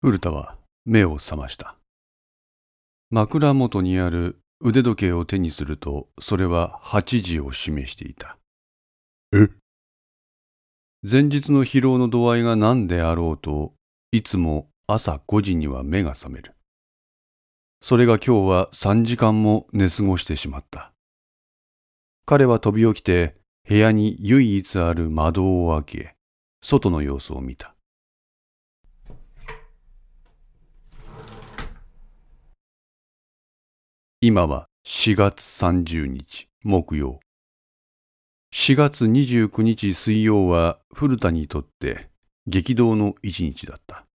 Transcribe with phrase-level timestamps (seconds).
[0.00, 1.76] 古田は目を覚ました。
[3.10, 8.38] 枕元にある腕時計を手にすると、それは8時を示していた。
[9.34, 9.48] え？
[11.02, 13.72] 前日の疲労の度合いが何であろうと、
[14.12, 16.54] いつも朝5時には目が覚める。
[17.82, 20.92] それが今日は3時間も寝過ごしてしまった。
[22.24, 23.34] 彼は飛び起きて
[23.68, 26.14] 部屋に唯一ある窓を開け、
[26.62, 27.74] 外の様子を見た。
[34.20, 37.20] 今は4月30日木曜。
[38.52, 42.08] 4月29日水曜は古田にとって
[42.48, 44.06] 激動の一日だった。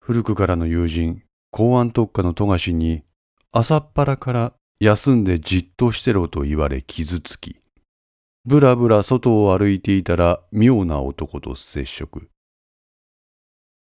[0.00, 3.04] 古くからの友人、公安特化の富樫に
[3.52, 7.60] 朝っぱらから休んでじっとしてろと言われ傷つき、
[8.44, 12.28] ぶらぶら外を歩いていたら妙な男と接触。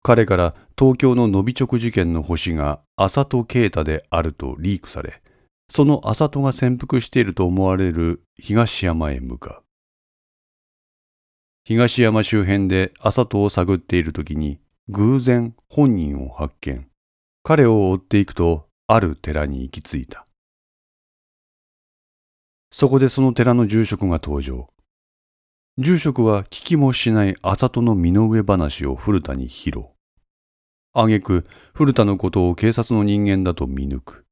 [0.02, 5.22] 彼から東京の伸び直事件の星が浅戸啓太であるとリークされ、
[5.70, 9.64] その浅戸が潜伏していると思われる東山へ向かう。
[11.64, 16.88] 東山周辺で浅戸を探っている時に偶然本人を発見。
[17.44, 20.26] 彼を追っていくとある寺に行き着いた。
[22.72, 24.68] そこでその寺の住職が登場。
[25.78, 29.91] 住職は聞きもしない浅戸の身の上話を古田に披露。
[30.94, 34.26] 挙句古田のことを警察の人間だと見抜く。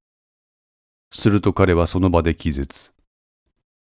[1.13, 2.93] すると彼はその場で気絶。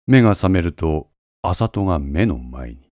[0.06, 1.10] 目が覚めると
[1.42, 2.92] 浅戸が目の前に。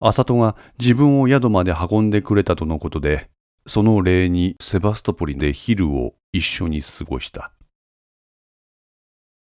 [0.00, 3.30] 浅戸が自分を宿まで運んでくれたとのことで、
[3.66, 7.52] その礼にセバストポリで昼を一緒に過ごした。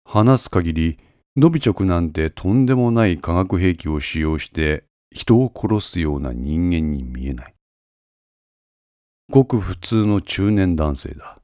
[0.05, 0.99] 話す限り、
[1.37, 7.55] ノビチョクなんてとんでもない化学兵器を使用して人を殺すような人間に見えない。
[9.31, 11.39] ごく普通の中年男性だ。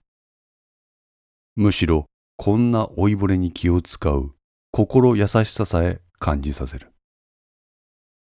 [1.54, 2.06] むしろ
[2.36, 4.34] こんな老いぼれに気を使う
[4.72, 6.92] 心優しささえ感じさせる。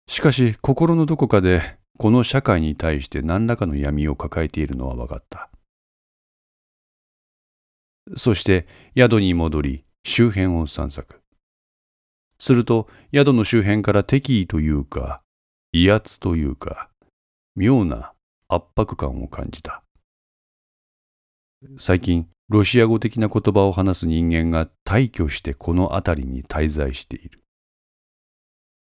[0.08, 5.48] しかし心のどこかでこの社会に対して何らかの闇を抱えているのは分かった。
[8.14, 11.22] そして宿に戻り周辺を散策。
[12.38, 15.22] すると宿の周辺から敵意というか
[15.72, 16.90] 威圧というか
[17.54, 18.12] 妙な
[18.48, 19.82] 圧迫感を感じた。
[21.78, 27.42] 最近ロシア語的な言葉を話す人間が大挙してこの辺りに滞在している。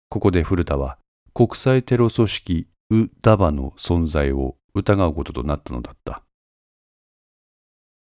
[0.09, 0.99] ここで古田は
[1.33, 6.22] 国際テロ組織ウ・ダバの存在を疑うこととなったのだった。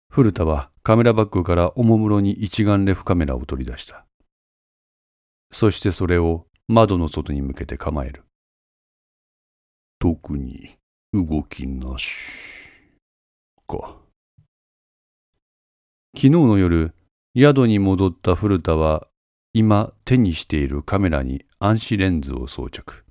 [0.09, 4.05] 古田はカメラバッグからおもむろに一眼レフカメラを取り出した。
[5.51, 8.23] そしてそれを窓の外に向けて構える。
[9.99, 10.78] 特に
[11.11, 12.07] 動きなし。
[13.67, 13.97] か。
[16.15, 16.93] 昨日の夜、
[17.35, 19.07] 宿に戻った古田は
[19.51, 23.05] 今手にしているカメラに暗視レンズを装着。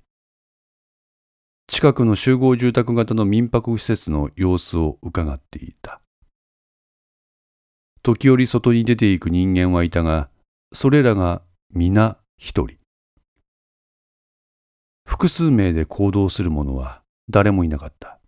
[1.67, 5.99] 近くの集合住宅型の民泊施設の様子を伺っていた。
[8.01, 10.29] 時折外に出ていく人間はいたが、
[10.71, 11.41] それらが
[11.73, 12.77] 皆一人。
[15.05, 16.98] 複数名で行動する者は
[17.29, 18.19] 誰もいなかった。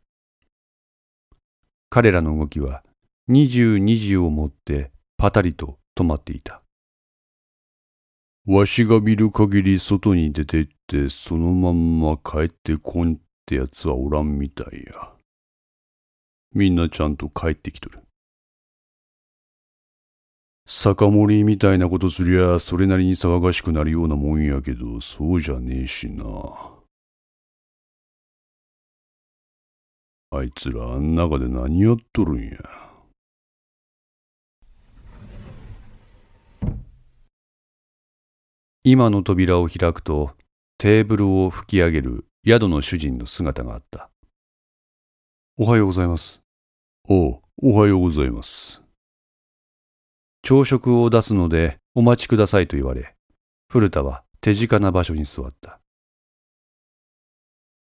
[1.89, 2.83] 彼らの動きは
[3.29, 6.61] 22時をもってパタリと止まっていた。
[8.47, 15.11] わしが見る限り外に出て行ってそのまんま帰ってこんってやつはおらんみたいや。
[16.53, 18.01] みんなちゃんと帰ってきとる。
[20.67, 26.70] 酒盛りみたいなことすりゃそれなりに騒がしくなるようなもんやけどそうじゃねえしな。
[30.33, 32.57] あいつらあん中で何やっとるんや。
[38.85, 40.31] 今の扉を開くと
[40.77, 44.09] テーブルを吹き上げる宿の主人の姿があった。
[45.57, 46.39] おはようございます。
[47.09, 48.81] おう、おはようございます。
[50.43, 53.15] 朝食を出すのでお待ちくださいと言われ、
[53.67, 55.81] 古田は手近な場所に座った。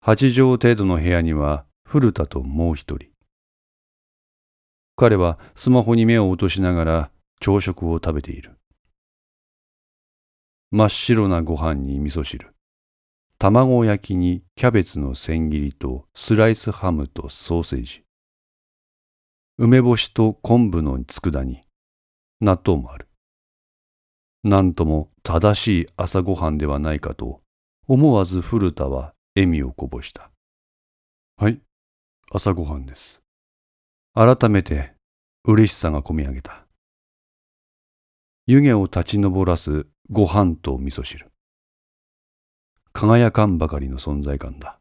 [0.00, 3.08] 八畳程度の部屋には古田ともう一人。
[4.94, 7.10] 彼はスマホに目を落としながら
[7.40, 8.56] 朝食を食べている。
[10.70, 12.54] 真っ白なご飯に味噌汁。
[13.40, 18.04] 卵焼きにキャベツの千切りとスライスハムとソーセージ。
[19.58, 21.60] 梅干しと昆布の佃煮。
[22.40, 23.08] 納豆もある。
[24.44, 27.40] なんとも正しい朝ごはんではないかと
[27.88, 30.30] 思わず古田は笑みをこぼした。
[31.36, 31.60] はい、
[32.32, 33.22] 朝ごはんです。
[34.14, 34.92] 改めて
[35.44, 36.64] 嬉しさがこみ上げた。
[38.46, 41.26] 湯気を立ち上らすご飯と味噌汁。
[42.92, 44.78] 輝かんばかりの存在感だ。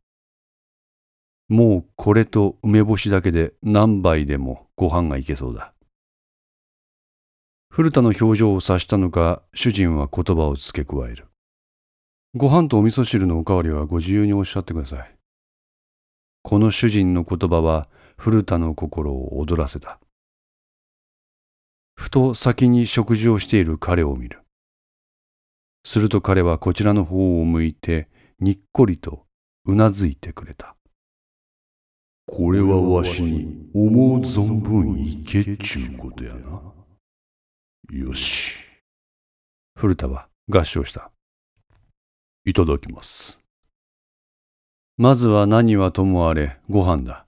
[1.47, 5.73] もうこれと梅干しだけで何杯でもご飯がいけそうだ。
[7.71, 11.25] 古田の表情を察したのか、主人は言葉を付け加える。
[12.35, 15.18] ご飯とお味噌汁のおかわりはご自由におっしゃってください。
[16.41, 17.87] この主人の言葉は
[18.17, 19.99] 古田の心を躍らせた。
[21.95, 24.41] ふと先に食事をしている彼を見る。
[25.83, 28.09] すると彼はこちらの方を向いて
[28.39, 29.25] にっこりと
[29.65, 30.75] うなずいてくれた。
[32.25, 36.61] これはわしに思う存分いけっちゅうことやな。
[37.91, 38.53] よし、
[39.75, 41.11] 古田は合唱した。
[42.45, 43.38] いただきます。
[45.01, 47.25] まずは何はともあれご飯だ。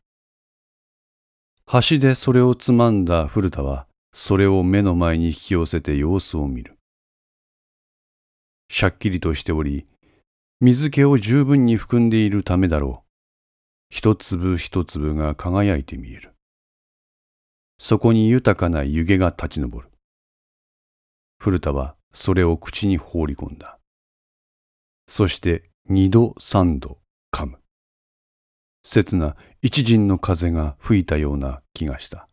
[1.66, 6.78] 端でそれをつまんだ古田はそれを目の前に引き寄せて様子を見る。
[8.70, 9.86] しゃっきりとしており、
[10.60, 13.10] 水気を十分に含んでいるためだろう。
[13.90, 16.34] 一粒一粒が輝いて見える。
[17.78, 19.90] そこに豊かな湯気が立ち上る。
[21.40, 23.80] 古田はそれを口に放り込んだ。
[25.08, 26.98] そして二度三度
[27.32, 27.61] 噛む。
[28.84, 32.28] 刹那一陣の風が吹いたような気がした。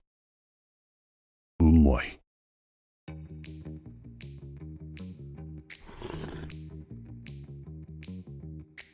[1.60, 2.20] うまい。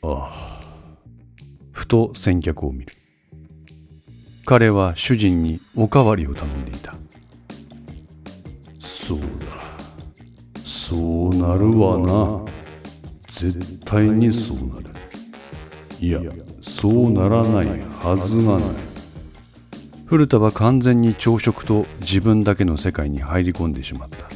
[0.03, 0.45] ああ。
[1.71, 2.95] ふと先客を見る。
[4.47, 6.95] 彼は主人におかわりを頼んでいた。
[8.81, 9.27] そうだ。
[10.65, 12.45] そうなるわな。
[13.29, 14.94] 絶対にそうなる。
[16.05, 16.21] いや、
[16.61, 18.71] そうならないはずがない。
[20.05, 24.29] 古田は完全に朝食と自分だけの世界に入り込んでしまった。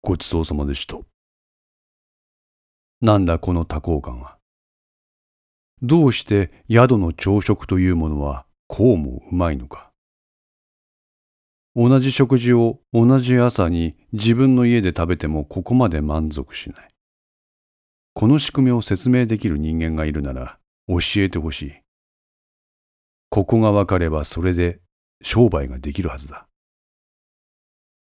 [0.00, 0.98] ごちそうさまでした。
[3.00, 4.38] なんだこの多幸感は。
[5.82, 9.90] どうして宿の朝食というものはこうもうまいのか。
[11.78, 16.88] 同じ食事を同じ朝に自分の家で食べてもここまで満足しない。
[18.14, 20.58] この仕組みを説明できる人間がいるなら
[20.88, 21.72] 教えてほしい。
[23.28, 24.80] ここが分かればそれで
[25.20, 26.46] 商売ができるはずだ。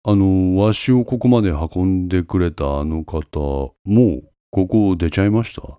[0.02, 5.78] あの、わしをここまで運んでくれたあの方、もうここを出ちゃいました？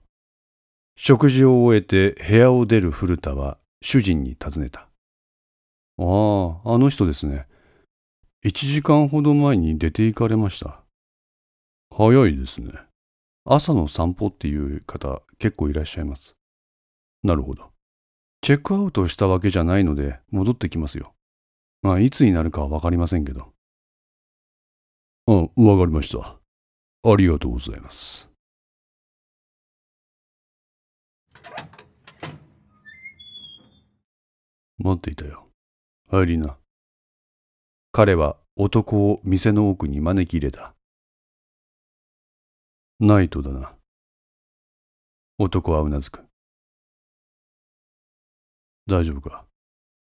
[0.97, 4.79] 食事を終えて部屋を出る古田は主人に尋ねた。
[4.79, 4.87] あ
[5.99, 7.45] あ、あの人ですね。
[8.47, 10.83] 一時間ほど前に出て行かれました。
[11.89, 12.73] 早いですね。
[13.43, 16.35] 朝の散歩っていう方結構いらっしゃいます。
[17.23, 17.71] なるほど。
[18.41, 21.15] チェックアウトしたわけじゃないので戻ってきますよ。
[21.81, 23.51] まあいつになるかはわかりませんけど。
[25.25, 26.37] あ、わかりました。
[27.03, 28.29] ありがとうございます。
[34.77, 35.47] 待っていたよ。
[36.11, 36.59] 入りな。
[37.97, 40.75] 彼は男を店の奥に招き入れた。
[42.99, 43.73] ナイトだな。
[45.37, 46.25] 男はうなずく。
[48.85, 49.45] 大丈夫か？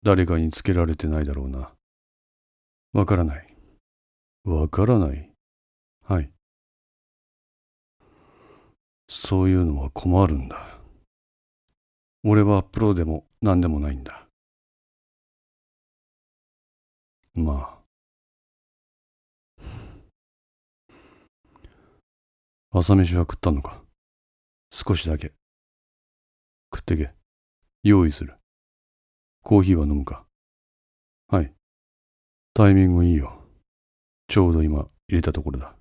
[0.03, 1.71] 誰かにつけられてないだろうな。
[2.93, 3.55] わからない。
[4.43, 5.27] わからない？
[6.05, 6.29] はい。
[9.07, 10.77] そういうのは困るんだ。
[12.23, 14.27] 俺はプロでも何でもないんだ。
[17.33, 17.78] まあ。
[22.71, 23.81] 朝飯は食ったのか？
[24.69, 25.33] 少しだけ。
[26.71, 27.11] 食ってけ。
[27.81, 28.35] 用意する。
[29.41, 30.23] コーヒーは飲むか？
[31.29, 31.51] はい。
[32.53, 33.41] タイミングいいよ。
[34.27, 35.75] ちょうど今入れたところだ。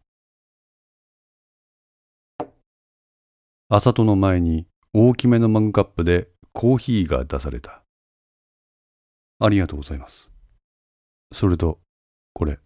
[3.68, 7.82] 朝との前に大きめのマグカップでコーヒーが出された。
[9.40, 10.30] ありがとうございます。
[11.34, 11.80] それと、
[12.32, 12.58] これ。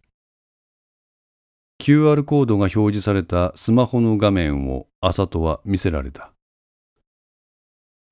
[1.83, 6.33] QR コードが表示されたスマホの画面を朝とは見せられた。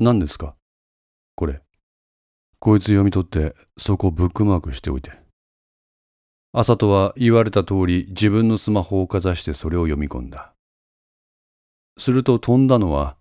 [0.00, 0.56] 何ですか？
[1.36, 1.62] これ。
[2.58, 5.12] こいつ読み取ってそこブックマークしておいて。
[6.52, 10.52] 朝とは言われた通り自分のスマホをかざしてそれを読み込んだ。
[11.96, 13.16] すると飛んだのは、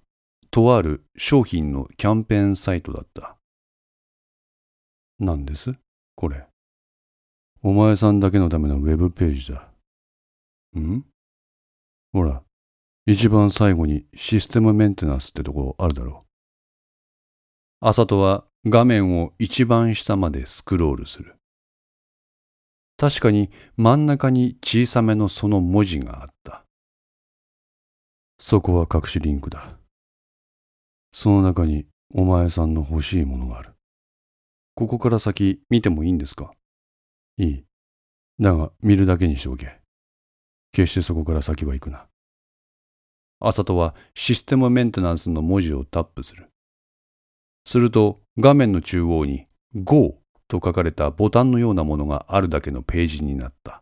[0.49, 3.37] とある商品のキャンペーンサイトだった。
[5.19, 5.75] 何です？
[6.15, 6.47] これ。
[7.61, 9.68] お前さんだけのためのウェブページだ。
[10.77, 11.05] ん？
[12.13, 12.43] ほら、
[13.05, 16.25] 一番最後にシステムメンテナンスってとこあるだろ
[17.81, 17.87] う。
[17.87, 21.35] あさとは画面を一番下までスクロールする。
[22.97, 26.65] 確かに真ん中に小さめのその文字があった。
[28.37, 29.77] そこは隠しリンクだ。
[31.13, 33.73] その中にお前さんの欲しいものがある。
[34.75, 36.51] ここから先見てもいいんですか？
[37.37, 37.65] いい。
[38.39, 39.78] だが見るだけにしておけ。
[40.71, 42.05] 決してそこから先は行くな。
[43.39, 46.49] あさとはシステムメンテナンスの文字をタップする。
[47.65, 53.81] すると画面の中央に Go と書かれたボタンのようなものがあるだけのページになった。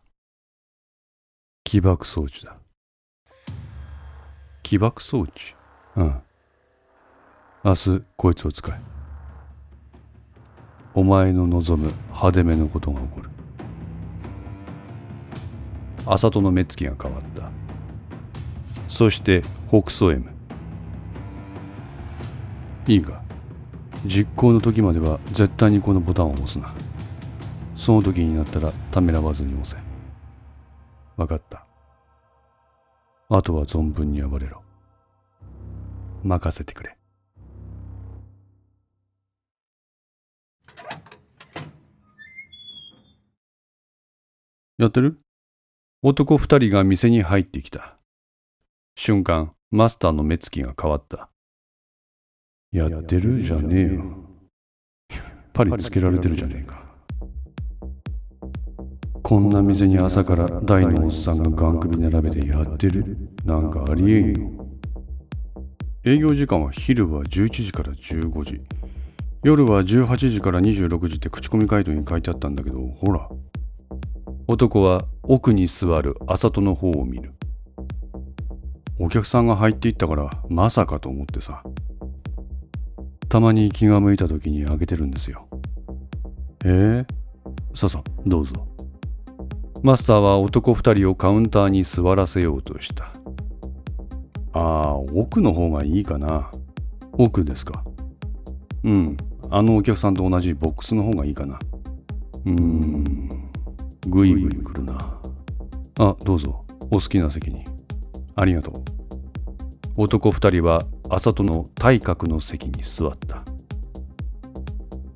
[1.64, 2.56] 起爆装置だ。
[4.62, 5.54] 起爆装置？
[5.96, 6.22] うん。
[7.64, 8.80] 明日こいつを使え。
[10.94, 13.30] お前の望む派手めのことが起こる。
[16.10, 17.50] 浅戸の目つきが変わった。
[18.88, 20.30] そして北総 M。
[22.86, 23.22] いいか。
[24.06, 26.74] 実行の時までは絶対にこのボタンを押すな。
[27.76, 29.76] その時になったらためらわずに押せ。
[31.16, 31.66] わかった。
[33.28, 34.62] あとは存分に暴れろ。
[36.22, 36.96] 任せてくれ。
[44.78, 45.20] やってる？
[46.00, 47.96] 男二人が店に入ってきた。
[48.94, 51.28] 瞬間、マスターの目つきが変わった。
[52.70, 54.04] やってるじゃねえよ。
[55.52, 56.84] パリつけられてるじゃねえか。
[59.24, 64.68] こんな店に朝から大のおっさんがガン首並べてやってるなんかありえんよ。
[66.04, 68.60] 営業時間は昼は11時から15時。
[69.42, 73.28] 夜は18時から26時って口コミ回答に書いてあったんだけど、ほら。
[74.50, 77.34] 男は奥に座る麻戸の方を見る。
[78.98, 81.62] お客さんが入っていったからまさかと思ってさ。
[83.28, 85.46] たまに気が向いた時に開けてるんですよ。
[86.64, 87.14] ええ
[87.74, 88.66] ささ、どうぞ。
[89.82, 93.12] マスターは男二人をカウンターに座らせようとした。
[94.54, 96.50] ああ、奥の方がいいかな。
[97.12, 97.84] 奥ですか。
[98.82, 99.16] うん、
[99.50, 101.58] あのお客さんと同じボックスの方がいいかな。
[102.46, 103.28] うーん、
[104.08, 105.20] ぐいぐい来るな。
[105.98, 107.64] あ、どうぞ、お好きな席に。
[108.34, 108.82] ありがとう。
[109.96, 113.42] 男二人は朝との体格の席に座った。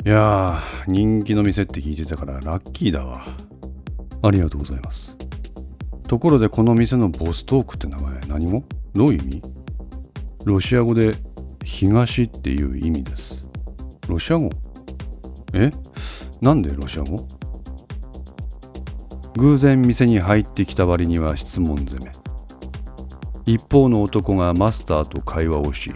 [0.04, 3.24] いやー人気の店って聞いてたからラッキーだわ。
[4.22, 5.16] ありがとうございます。
[6.08, 9.42] ところでこの店のボストークって名前何語どういう意味？
[10.44, 11.14] ロシア語で
[11.64, 13.48] 東っていう意味です。
[14.08, 14.50] ロシア語？
[15.54, 15.70] え？
[16.40, 17.16] なんでロシア語？
[19.36, 22.12] 偶然店に入ってきた割には質問攻め。
[23.46, 25.90] 一方の男がマスターと会話をし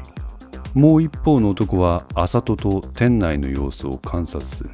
[0.75, 4.71] もう一方の男は麻戸と店内の様子を観察する。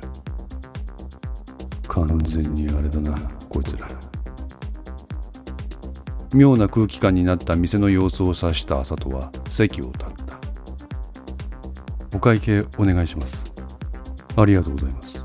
[1.87, 3.14] 完全にあれだな
[3.49, 3.87] こいつら。
[6.35, 10.40] 妙な空気感になった店の様子を察した麻戸は席を立った。
[12.16, 13.45] お会計お願いします。
[14.37, 15.23] ありがとうございます。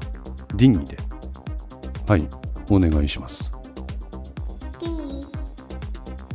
[0.56, 0.98] ディンギで
[2.08, 2.47] はい。
[2.70, 3.52] お願いします。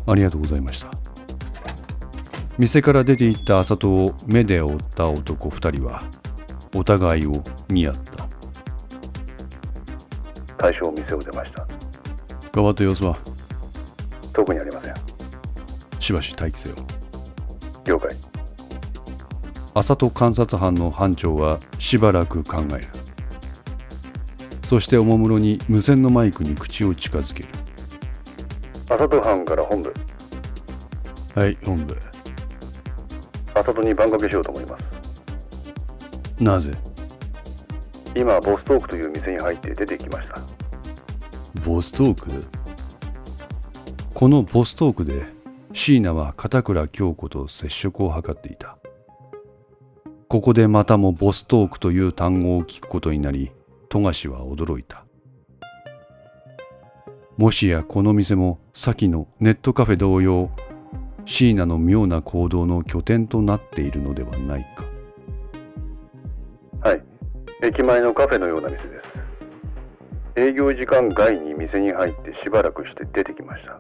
[0.07, 0.91] ありがとうございました。
[2.59, 6.03] 店から出て行った麻戸を目で追った男二人は
[6.75, 8.27] お互いを見合った。
[10.59, 11.67] 大将店を出ました。
[12.55, 13.17] 変わった様子は？
[14.33, 14.95] 特にありません。
[15.99, 16.77] しばし待機せよ。
[17.85, 18.11] 了解。
[19.75, 22.89] 麻戸観察班の班長はしばらく考える
[24.73, 27.49] そしておもむろに無線のマイクに口を近づける。
[28.89, 29.93] 麻戸班から本部。
[31.35, 31.95] はい本部。
[33.55, 35.75] 浅戸に番掛けしようと思います。
[36.41, 36.73] なぜ？
[38.17, 40.37] 今ボストークという店に入って出てきました。
[41.67, 42.31] ボストーク？
[44.15, 45.27] このボストークで
[45.75, 48.79] 椎名は片倉京子と接触を図っていた。
[50.29, 53.53] ここでまたもボストークという単語を聞くことになり
[53.93, 55.05] 富樫は驚いた。
[57.37, 60.51] もしやこの店も先のネットカフェ同様
[61.27, 64.87] 椎名の妙な行動の拠点となっているのではないか。
[66.81, 67.03] はい。
[67.63, 68.83] 駅前のカフェのような店で
[70.35, 70.41] す。
[70.41, 73.79] 営業時間外に店に入ってしばらくして出てきました。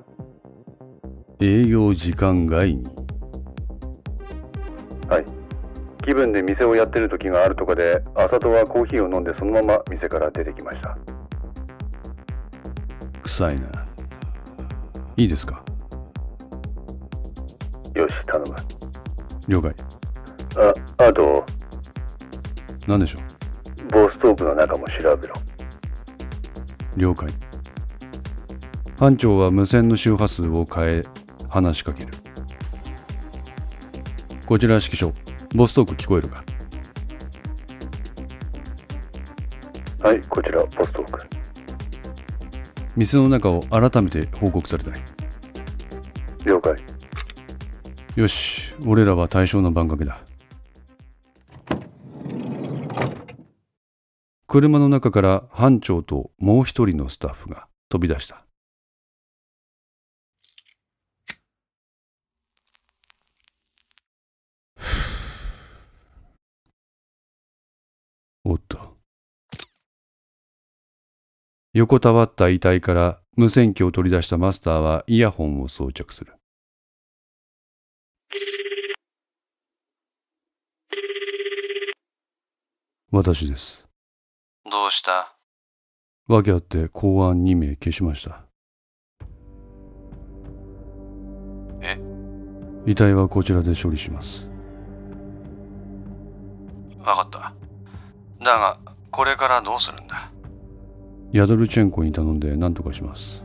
[1.40, 2.84] 営業時間外に？
[6.12, 10.94] 気分で店をやってる時があるとかで朝とはコーヒーを飲んでそのまま店から出てきました
[13.22, 13.66] 臭いな
[15.16, 15.64] いいですか？
[17.94, 18.06] よ
[19.48, 19.74] 了解。
[20.98, 21.46] あ、あと、
[22.86, 23.18] 何でしょ
[23.90, 25.34] ボストークの中も調べろ。
[26.94, 27.28] う了解。
[28.98, 31.02] 班長は無線の周波数を変え、
[31.48, 32.12] 話しかける。
[34.46, 35.12] こちら指揮所、
[35.54, 36.42] ボストーク聞こえるか？
[40.00, 41.28] はい、こちら、ボストーク。
[42.96, 44.94] 店の中を改めて報告されたい。
[46.46, 46.74] 了解。
[48.16, 50.24] よし、俺らは対象の番掛けだ。
[54.46, 58.44] 車の中から班長ともう一人のスタッフが飛び出した。
[68.44, 68.96] おっと。
[71.74, 76.34] 横たわった遺体から無線機を取り出したマスターはイヤホンを装着する。
[83.10, 83.86] 私です。
[84.70, 85.36] どうした？
[86.26, 88.46] 訳あって公安2名消しました。
[91.82, 91.98] え？
[92.86, 94.48] 遺体はこちらで処理します。
[96.98, 97.54] わかった。
[98.44, 98.78] だが、
[99.10, 100.30] これからどうするんだ？
[101.32, 103.44] ヤドルチェンコに頼んで何とかします。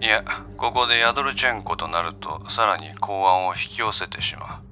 [0.00, 0.22] いや、
[0.56, 4.62] ここでヤドルチェンコとなると、さらに公安を引き寄せてしま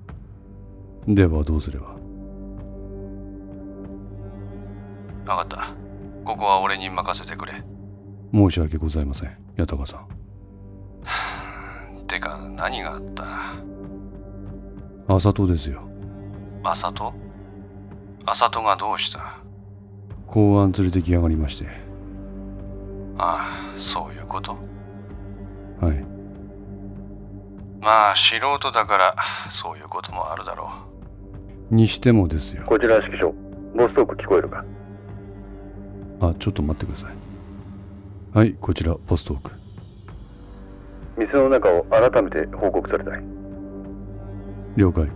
[1.07, 1.97] ではどうすれば？
[5.27, 5.29] う。
[5.29, 5.75] わかった。
[6.25, 7.65] ここは俺に任せてくれ。
[8.33, 9.37] 申し訳ございません。
[9.57, 10.07] 八高さん。
[12.07, 13.25] てか、何があった？
[15.09, 15.83] 朝戸ですよ。
[16.63, 17.13] マサト
[18.25, 19.39] アサトがどうした？
[20.27, 21.67] 公安連れてきやがりまして。
[23.19, 24.53] ああ、そういうこと？
[25.81, 26.05] はい。
[27.81, 29.17] まあ、素人だから、
[29.51, 30.71] そういうこともあるだろ
[31.71, 32.63] にしてもですよ。
[32.65, 33.35] こちら指揮所、
[33.75, 34.65] ボストーク聞こえるか？
[36.21, 38.37] あ、ちょっと待ってください。
[38.37, 39.51] はい、こちら、ポストーク。
[41.19, 43.23] 店の中を改めて報告されたい。
[44.77, 45.09] 了解。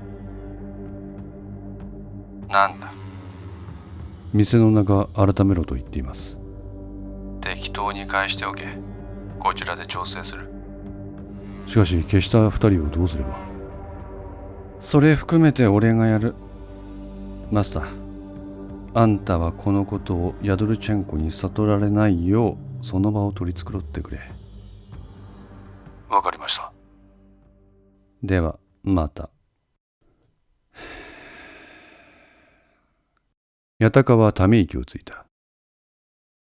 [2.48, 2.52] う。
[2.52, 2.92] なんだ？
[4.32, 6.38] 店の中改めろと言っています。
[7.40, 8.66] 適当に返しておけ。
[9.38, 10.50] こちらで調整する。
[11.66, 13.36] しかし、消した二人をどうすれば？
[14.80, 16.34] それ含めて俺がやる。
[17.50, 17.86] マスター、
[18.94, 24.20] あんたはこのことをヤドルチェンコに悟られないよう、その場を取り繕ってくれ。
[26.08, 26.72] わかりました。
[28.22, 29.30] では、また。
[33.78, 35.26] 八高はため息をついた。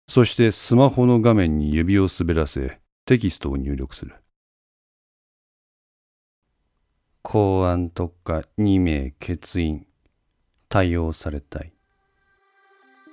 [0.08, 4.14] そしてスマホの画面に指を滑らせ、テキストを入力する。
[7.22, 9.84] 公安特化2名欠員。
[10.70, 11.72] 対応されたい。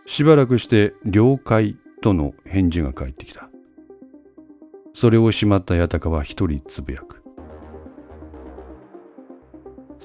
[0.05, 3.49] しばらくして了解との返事が返ってきた。
[4.93, 7.24] それをしまった八高は一人つぶやく。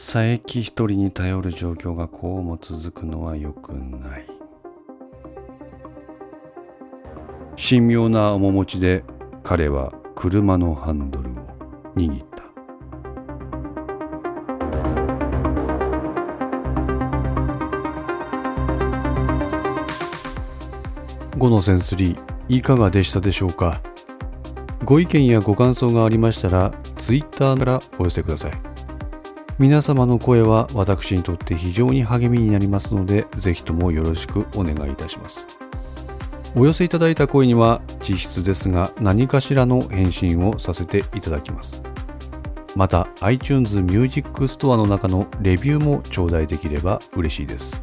[0.02, 4.26] 佐伯一人に頼る状況がこうも続くのは良くない。
[7.54, 9.04] 神妙な面持ちで
[9.44, 11.34] 彼は車のハンドルを
[11.96, 12.42] 握った。
[21.36, 23.82] 5のセンスリーいかがでしたでしょうか？
[24.82, 28.69] ご意見やご感想がありましたら Twitter からお寄せください
[29.61, 35.46] 皆様の声は私にとって非常に励みになりますのでぜひともよろしくお願いいたします。
[36.57, 41.83] お寄せいただいた声には実質ですが何かしらの返信をさせていただきます。
[42.75, 47.83] また iTunes Music Store の中のレビューも頂戴できれば嬉しいです。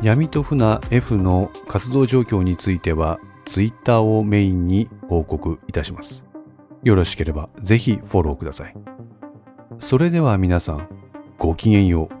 [0.00, 6.24] 闇と船 F の活動状況については Twitter をメインに報告いたします。
[6.84, 8.76] よろしければぜひフォローください。
[9.78, 10.88] それでは皆さん
[11.38, 12.17] ごきげんよう。